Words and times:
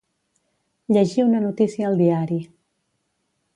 Llegir 0.95 1.27
una 1.27 1.43
notícia 1.45 1.89
al 1.91 2.01
diari. 2.05 2.41